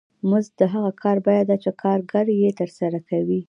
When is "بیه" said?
1.25-1.43